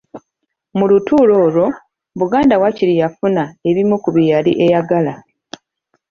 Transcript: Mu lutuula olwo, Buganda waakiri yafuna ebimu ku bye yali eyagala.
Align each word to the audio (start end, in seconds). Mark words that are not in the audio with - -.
Mu 0.77 0.85
lutuula 0.91 1.33
olwo, 1.45 1.65
Buganda 2.19 2.55
waakiri 2.61 2.93
yafuna 3.01 3.43
ebimu 3.69 3.95
ku 4.03 4.09
bye 4.15 4.29
yali 4.31 4.51
eyagala. 4.65 5.13